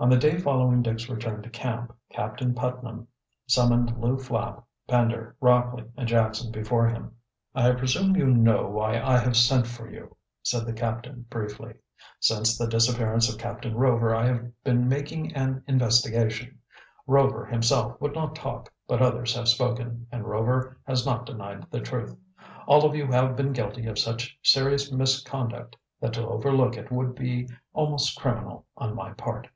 On 0.00 0.10
the 0.10 0.16
day 0.18 0.36
following 0.38 0.82
Dick's 0.82 1.08
return 1.08 1.40
to 1.42 1.48
camp 1.50 1.94
Captain 2.10 2.52
Putnam 2.52 3.06
summoned 3.46 3.96
Lew 3.96 4.18
Flapp, 4.18 4.66
Pender, 4.88 5.36
Rockley, 5.40 5.84
and 5.96 6.06
Jackson 6.08 6.50
before 6.50 6.88
him. 6.88 7.14
"I 7.54 7.70
presume 7.72 8.16
you 8.16 8.26
know 8.26 8.68
why 8.68 9.00
I 9.00 9.18
have 9.18 9.36
sent 9.36 9.68
for 9.68 9.88
you," 9.88 10.16
said 10.42 10.66
the 10.66 10.72
captain 10.72 11.26
briefly. 11.30 11.74
"Since 12.18 12.58
the 12.58 12.66
disappearance 12.66 13.32
of 13.32 13.38
Captain 13.38 13.76
Rover 13.76 14.12
I 14.12 14.26
have 14.26 14.50
been 14.64 14.88
making 14.88 15.32
an 15.32 15.62
investigation. 15.68 16.58
Rover 17.06 17.46
himself 17.46 17.98
would 18.00 18.14
not 18.16 18.34
talk, 18.34 18.72
but 18.88 19.00
others 19.00 19.34
have 19.36 19.48
spoken, 19.48 20.08
and 20.10 20.24
Rover 20.26 20.76
has 20.88 21.06
not 21.06 21.24
denied 21.24 21.66
the 21.70 21.80
truth. 21.80 22.16
All 22.66 22.84
of 22.84 22.96
you 22.96 23.06
have 23.06 23.36
been 23.36 23.52
guilty 23.52 23.86
of 23.86 24.00
such 24.00 24.36
serious 24.42 24.90
misconduct 24.90 25.76
that 26.00 26.12
to 26.14 26.26
overlook 26.26 26.76
it 26.76 26.90
would 26.90 27.14
be 27.14 27.48
almost 27.72 28.18
criminal 28.18 28.66
on 28.76 28.96
my 28.96 29.12
part." 29.12 29.48